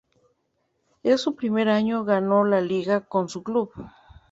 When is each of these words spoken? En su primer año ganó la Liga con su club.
En 1.03 1.19
su 1.19 1.35
primer 1.35 1.69
año 1.69 2.03
ganó 2.03 2.43
la 2.43 2.59
Liga 2.59 3.01
con 3.01 3.29
su 3.29 3.43
club. 3.43 3.71